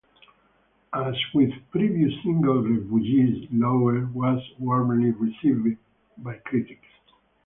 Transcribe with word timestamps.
As 0.95 1.13
with 1.35 1.51
previous 1.69 2.11
single 2.23 2.63
"Refugees", 2.63 3.47
"Lovers" 3.51 4.09
was 4.15 4.41
warmly 4.57 5.11
received 5.11 5.77
by 6.17 6.37
critics. 6.37 6.87